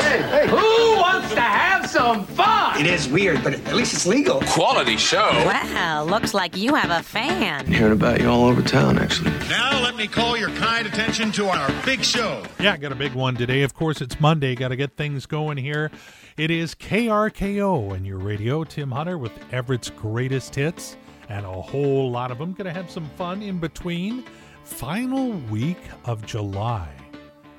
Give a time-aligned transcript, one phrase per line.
[0.00, 2.80] Hey, who wants to have some fun?
[2.80, 4.40] It is weird, but at least it's legal.
[4.46, 5.30] Quality show.
[5.44, 7.66] Wow, looks like you have a fan.
[7.66, 9.30] Hearing about you all over town, actually.
[9.48, 12.42] Now let me call your kind attention to our big show.
[12.58, 13.62] Yeah, got a big one today.
[13.62, 14.54] Of course, it's Monday.
[14.54, 15.90] Got to get things going here.
[16.36, 18.64] It is KRKO and your radio.
[18.64, 20.96] Tim Hunter with Everett's greatest hits
[21.28, 22.52] and a whole lot of them.
[22.52, 24.24] Going to have some fun in between.
[24.64, 26.88] Final week of July.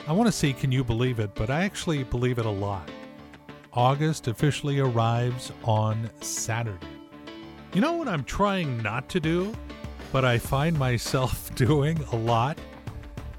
[0.06, 1.34] I want to say, can you believe it?
[1.34, 2.90] But I actually believe it a lot.
[3.72, 6.88] August officially arrives on Saturday.
[7.74, 9.54] You know what I'm trying not to do,
[10.12, 12.58] but I find myself doing a lot?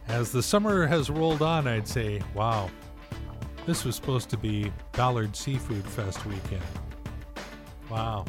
[0.08, 2.70] As the summer has rolled on, I'd say, wow,
[3.66, 6.62] this was supposed to be Ballard Seafood Fest weekend.
[7.90, 8.24] Wow,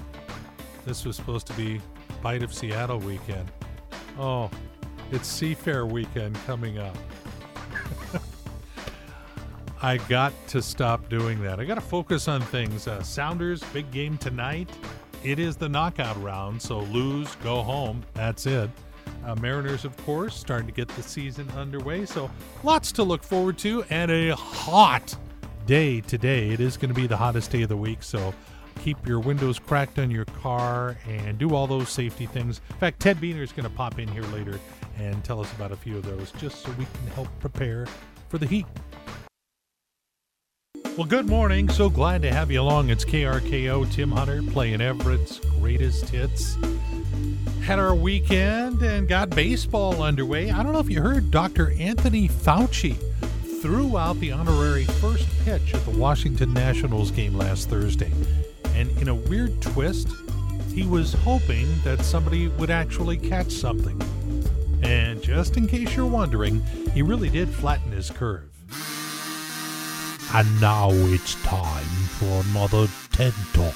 [0.85, 1.81] this was supposed to be
[2.21, 3.49] Bite of Seattle weekend.
[4.19, 4.51] Oh,
[5.11, 6.97] it's Seafair weekend coming up.
[9.85, 11.59] I got to stop doing that.
[11.59, 12.87] I got to focus on things.
[12.87, 14.67] Uh, Sounders, big game tonight.
[15.23, 18.01] It is the knockout round, so lose, go home.
[18.15, 18.71] That's it.
[19.23, 22.31] Uh, Mariners, of course, starting to get the season underway, so
[22.63, 25.15] lots to look forward to, and a hot
[25.67, 26.49] day today.
[26.49, 28.33] It is going to be the hottest day of the week, so
[28.81, 32.59] keep your windows cracked on your car and do all those safety things.
[32.71, 34.59] In fact, Ted Beener is going to pop in here later
[34.97, 37.85] and tell us about a few of those just so we can help prepare
[38.29, 38.65] for the heat.
[40.97, 41.67] Well, good morning.
[41.67, 42.89] So glad to have you along.
[42.89, 46.57] It's KRKO Tim Hunter playing Everett's greatest hits.
[47.63, 50.51] Had our weekend and got baseball underway.
[50.51, 51.71] I don't know if you heard Dr.
[51.71, 52.95] Anthony Fauci
[53.61, 58.13] threw out the honorary first pitch at the Washington Nationals game last Thursday.
[58.73, 60.07] And in a weird twist,
[60.73, 64.01] he was hoping that somebody would actually catch something.
[64.81, 68.54] And just in case you're wondering, he really did flatten his curve.
[70.35, 71.85] And now it's time
[72.19, 73.73] for another TED Talk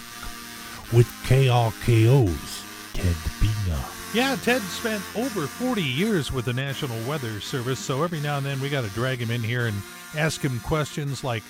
[0.92, 4.14] with KRKO's Ted Beener.
[4.14, 8.46] Yeah, Ted spent over 40 years with the National Weather Service, so every now and
[8.46, 9.78] then we got to drag him in here and
[10.18, 11.44] ask him questions like,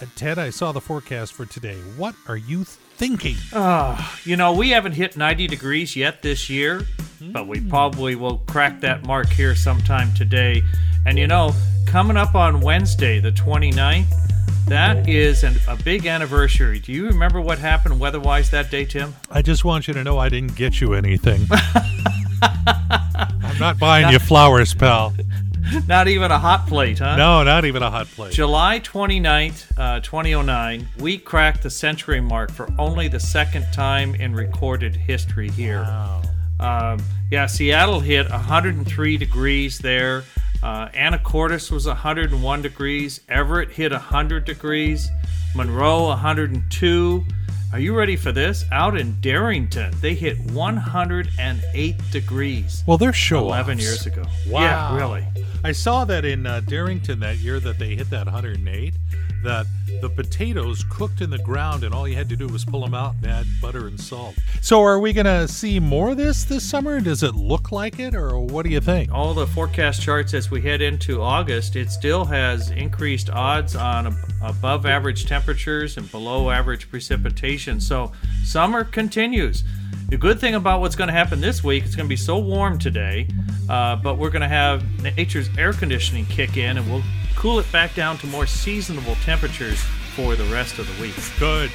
[0.00, 1.78] uh, Ted, I saw the forecast for today.
[1.96, 3.34] What are you thinking?
[3.52, 6.82] Uh, you know, we haven't hit 90 degrees yet this year,
[7.20, 10.62] but we probably will crack that mark here sometime today.
[11.04, 11.52] And you know,
[11.86, 14.29] coming up on Wednesday, the 29th,
[14.68, 16.78] that is an, a big anniversary.
[16.78, 19.14] Do you remember what happened weather-wise that day, Tim?
[19.30, 21.46] I just want you to know I didn't get you anything.
[22.42, 25.12] I'm not buying you flowers, pal.
[25.86, 27.16] Not even a hot plate, huh?
[27.16, 28.32] No, not even a hot plate.
[28.32, 34.34] July 29th, uh, 2009, we cracked the century mark for only the second time in
[34.34, 35.82] recorded history here.
[35.82, 36.22] Wow.
[36.58, 40.24] Um, yeah, Seattle hit 103 degrees there.
[40.62, 43.20] Uh, Anacortes was 101 degrees.
[43.28, 45.08] Everett hit 100 degrees.
[45.54, 47.24] Monroe 102.
[47.72, 48.64] Are you ready for this?
[48.72, 52.82] Out in Darrington, they hit 108 degrees.
[52.86, 54.24] Well, they're show 11 years ago.
[54.48, 54.60] Wow.
[54.60, 55.24] Yeah, really.
[55.62, 58.94] I saw that in uh, Darrington that year that they hit that 108,
[59.42, 59.66] that
[60.00, 62.94] the potatoes cooked in the ground and all you had to do was pull them
[62.94, 64.34] out and add butter and salt.
[64.60, 67.00] So are we going to see more of this this summer?
[67.00, 69.12] Does it look like it or what do you think?
[69.12, 74.06] All the forecast charts as we head into August, it still has increased odds on
[74.08, 77.80] ab- above average temperatures and below average precipitation.
[77.80, 78.12] So
[78.44, 79.64] summer continues.
[80.08, 82.38] The good thing about what's going to happen this week, it's going to be so
[82.38, 83.28] warm today,
[83.68, 87.04] uh, but we're going to have nature's air conditioning kick in and we'll
[87.36, 89.80] cool it back down to more seasonable temperatures
[90.16, 91.14] for the rest of the week.
[91.38, 91.70] Good.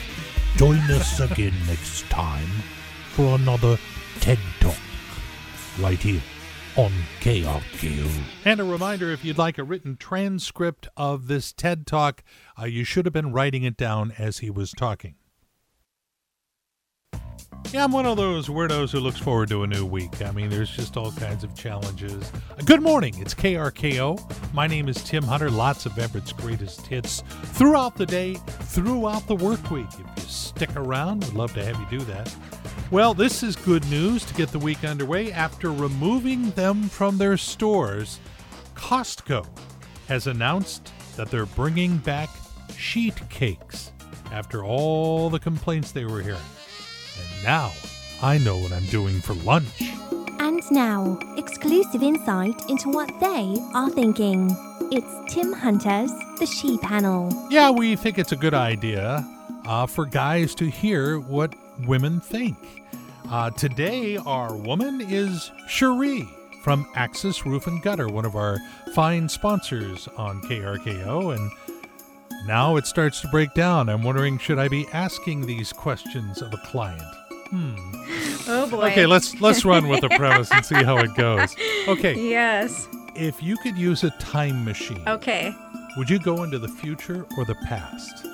[0.57, 2.47] Join us again next time
[3.11, 3.77] for another
[4.19, 4.75] TED Talk
[5.79, 6.21] right here
[6.75, 6.91] on
[7.21, 8.11] KRKO.
[8.43, 12.23] And a reminder if you'd like a written transcript of this TED Talk,
[12.59, 15.15] uh, you should have been writing it down as he was talking.
[17.71, 20.21] Yeah, I'm one of those weirdos who looks forward to a new week.
[20.21, 22.31] I mean, there's just all kinds of challenges.
[22.65, 24.53] Good morning, it's KRKO.
[24.53, 25.49] My name is Tim Hunter.
[25.49, 27.23] Lots of Everett's greatest hits
[27.53, 29.87] throughout the day, throughout the work week.
[29.93, 32.33] If you stick around, we'd love to have you do that.
[32.95, 35.29] Well, this is good news to get the week underway.
[35.29, 38.21] After removing them from their stores,
[38.73, 39.45] Costco
[40.07, 42.29] has announced that they're bringing back
[42.77, 43.91] sheet cakes
[44.31, 46.39] after all the complaints they were hearing.
[47.19, 47.73] And now
[48.21, 49.91] I know what I'm doing for lunch.
[50.39, 54.55] And now, exclusive insight into what they are thinking.
[54.93, 57.47] It's Tim Hunter's The She Panel.
[57.49, 59.27] Yeah, we think it's a good idea
[59.65, 61.53] uh, for guys to hear what
[61.85, 62.57] women think.
[63.29, 66.27] Uh, today, our woman is Cherie
[66.63, 68.57] from Axis Roof and Gutter, one of our
[68.93, 71.35] fine sponsors on KRKO.
[71.35, 71.51] And
[72.47, 73.89] Now it starts to break down.
[73.89, 77.01] I'm wondering, should I be asking these questions of a client?
[77.49, 77.75] Hmm.
[78.47, 78.89] Oh boy.
[78.91, 81.55] Okay, let's let's run with the premise and see how it goes.
[81.87, 82.87] Okay, Yes.
[83.15, 85.53] if you could use a time machine, Okay.
[85.97, 88.25] would you go into the future or the past?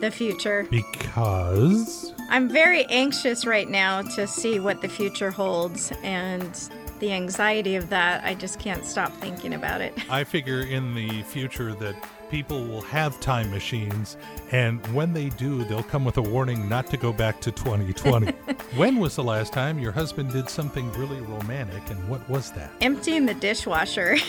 [0.00, 0.66] The future.
[0.70, 7.76] Because I'm very anxious right now to see what the future holds and the anxiety
[7.76, 8.24] of that.
[8.24, 9.94] I just can't stop thinking about it.
[10.10, 11.96] I figure in the future that
[12.30, 14.16] people will have time machines,
[14.52, 18.32] and when they do, they'll come with a warning not to go back to 2020.
[18.76, 22.70] when was the last time your husband did something really romantic, and what was that?
[22.80, 24.16] Emptying the dishwasher.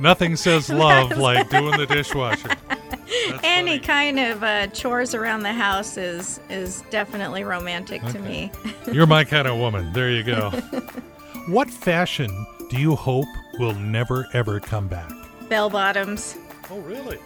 [0.00, 2.50] Nothing says love like doing the dishwasher.
[3.42, 3.80] Any funny.
[3.80, 8.50] kind of uh, chores around the house is is definitely romantic to me.
[8.92, 9.92] You're my kind of woman.
[9.92, 10.50] There you go.
[11.48, 13.28] what fashion do you hope
[13.58, 15.12] will never ever come back?
[15.48, 16.36] Bell bottoms.
[16.70, 17.18] Oh, really?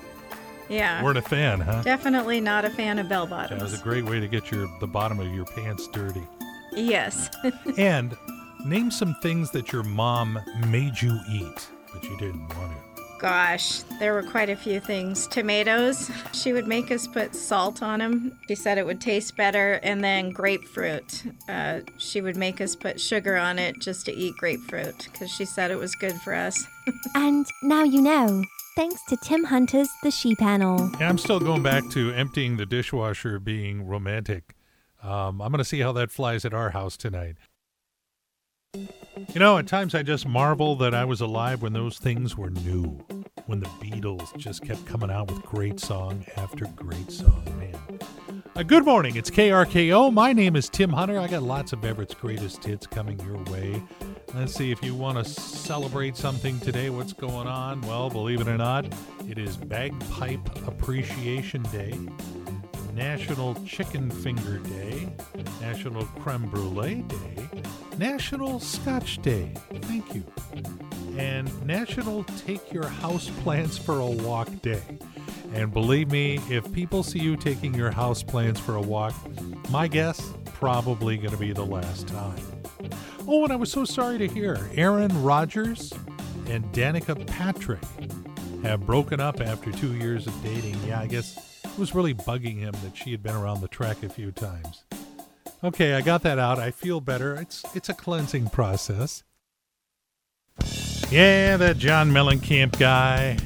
[0.68, 1.02] Yeah.
[1.02, 1.82] Weren't a fan, huh?
[1.82, 3.60] Definitely not a fan of bell bottoms.
[3.60, 6.26] That was a great way to get your the bottom of your pants dirty.
[6.72, 7.30] Yes.
[7.78, 8.16] and
[8.64, 12.95] name some things that your mom made you eat, but you didn't want to.
[13.18, 15.26] Gosh, there were quite a few things.
[15.26, 18.38] Tomatoes, she would make us put salt on them.
[18.46, 19.74] She said it would taste better.
[19.82, 24.36] And then grapefruit, uh, she would make us put sugar on it just to eat
[24.36, 26.64] grapefruit because she said it was good for us.
[27.16, 28.44] And now you know,
[28.76, 30.92] thanks to Tim Hunter's The She Panel.
[31.00, 34.54] Yeah, I'm still going back to emptying the dishwasher being romantic.
[35.02, 37.36] Um, I'm going to see how that flies at our house tonight.
[39.36, 42.48] You know, at times I just marvel that I was alive when those things were
[42.48, 42.84] new,
[43.44, 48.00] when the Beatles just kept coming out with great song after great song, man.
[48.56, 50.10] Uh, good morning, it's KRKO.
[50.10, 51.18] My name is Tim Hunter.
[51.18, 53.82] I got lots of Everett's greatest hits coming your way.
[54.34, 56.88] Let's see if you want to celebrate something today.
[56.88, 57.82] What's going on?
[57.82, 58.86] Well, believe it or not,
[59.28, 61.92] it is Bagpipe Appreciation Day.
[62.94, 65.12] National Chicken Finger Day,
[65.60, 67.48] National Creme Brulee Day,
[67.98, 69.52] National Scotch Day.
[69.82, 70.24] Thank you.
[71.16, 74.82] And National Take Your House Plants for a Walk Day.
[75.54, 79.14] And believe me, if people see you taking your house plants for a walk,
[79.70, 82.40] my guess probably going to be the last time.
[83.26, 85.92] Oh, and I was so sorry to hear Aaron Rodgers
[86.48, 87.82] and Danica Patrick
[88.62, 90.76] have broken up after two years of dating.
[90.86, 94.02] Yeah, I guess it was really bugging him that she had been around the track
[94.02, 94.84] a few times.
[95.64, 96.58] Okay, I got that out.
[96.58, 97.34] I feel better.
[97.34, 99.24] It's it's a cleansing process.
[101.10, 103.38] Yeah, that John Mellencamp guy.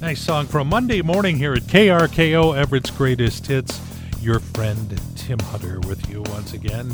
[0.00, 3.80] Nice song from Monday morning here at KRKO Everett's Greatest Hits.
[4.20, 6.90] Your friend Tim Hunter with you once again.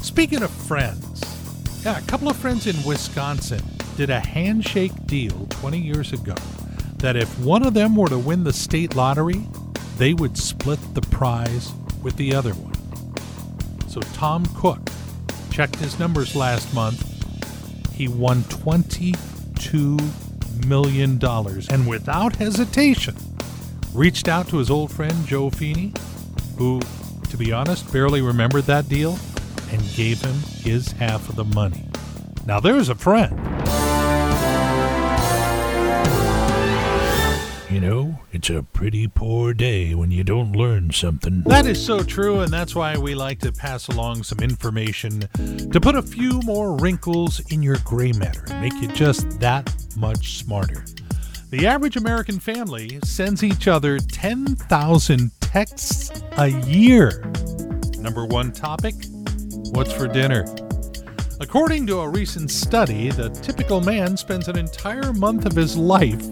[0.00, 1.22] Speaking of friends,
[1.84, 3.62] yeah, a couple of friends in Wisconsin
[3.96, 6.34] did a handshake deal 20 years ago
[6.98, 9.44] that if one of them were to win the state lottery,
[9.98, 12.71] they would split the prize with the other one.
[13.92, 14.88] So Tom Cook
[15.50, 17.04] checked his numbers last month.
[17.92, 21.20] He won $22 million
[21.70, 23.14] and without hesitation
[23.92, 25.92] reached out to his old friend Joe Feeney,
[26.56, 26.80] who,
[27.28, 29.18] to be honest, barely remembered that deal
[29.70, 31.84] and gave him his half of the money.
[32.46, 33.51] Now there's a friend.
[38.32, 41.42] It's a pretty poor day when you don't learn something.
[41.42, 45.20] That is so true, and that's why we like to pass along some information
[45.70, 50.38] to put a few more wrinkles in your gray matter make you just that much
[50.38, 50.84] smarter.
[51.50, 57.30] The average American family sends each other 10,000 texts a year.
[57.98, 58.94] Number one topic
[59.72, 60.44] What's for dinner?
[61.40, 66.22] According to a recent study, the typical man spends an entire month of his life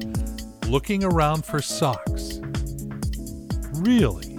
[0.70, 2.40] looking around for socks.
[3.74, 4.36] Really?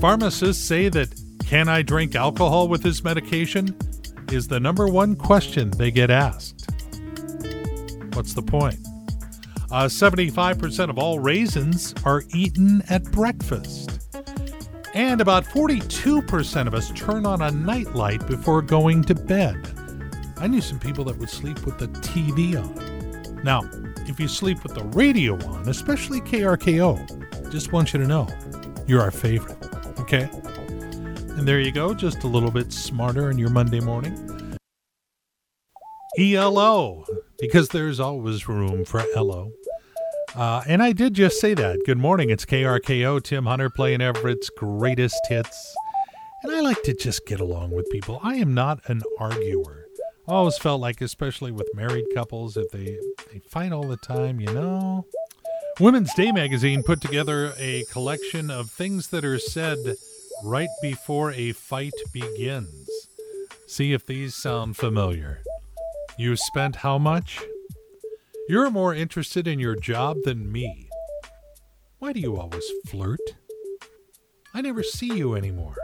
[0.00, 1.08] Pharmacists say that
[1.46, 3.74] can I drink alcohol with this medication
[4.30, 6.68] is the number one question they get asked.
[8.12, 8.78] What's the point?
[9.70, 14.00] Uh, 75% of all raisins are eaten at breakfast.
[14.94, 19.56] And about 42% of us turn on a nightlight before going to bed.
[20.38, 23.42] I knew some people that would sleep with the TV on.
[23.42, 23.62] Now,
[24.08, 28.28] if you sleep with the radio on, especially KRKO, just want you to know
[28.86, 29.58] you're our favorite.
[30.00, 30.28] Okay?
[31.36, 34.58] And there you go, just a little bit smarter in your Monday morning.
[36.18, 37.04] ELO,
[37.38, 39.50] because there's always room for LO.
[40.34, 41.80] Uh, and I did just say that.
[41.84, 45.74] Good morning, it's KRKO, Tim Hunter playing Everett's greatest hits.
[46.42, 48.20] And I like to just get along with people.
[48.22, 49.86] I am not an arguer.
[50.28, 52.98] I always felt like, especially with married couples, if they,
[53.30, 55.06] they fight all the time, you know,
[55.78, 59.76] Women's Day magazine put together a collection of things that are said
[60.42, 62.88] right before a fight begins.
[63.66, 65.42] See if these sound familiar.
[66.16, 67.42] You spent how much?
[68.48, 70.88] You're more interested in your job than me.
[71.98, 73.20] Why do you always flirt?
[74.54, 75.76] I never see you anymore.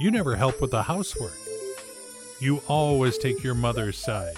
[0.00, 1.36] You never help with the housework.
[2.40, 4.36] You always take your mother's side.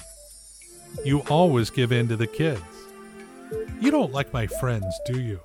[1.04, 2.62] You always give in to the kids.
[3.80, 5.40] You don't like my friends, do you?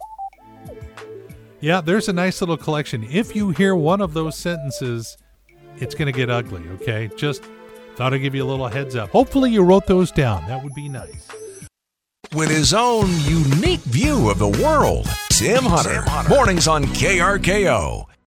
[1.61, 3.03] Yeah, there's a nice little collection.
[3.09, 5.17] If you hear one of those sentences,
[5.77, 7.09] it's going to get ugly, okay?
[7.15, 7.43] Just
[7.95, 9.09] thought I'd give you a little heads up.
[9.11, 10.45] Hopefully, you wrote those down.
[10.47, 11.29] That would be nice.
[12.35, 16.03] With his own unique view of the world, Tim Hunter.
[16.27, 18.07] Mornings on KRKO.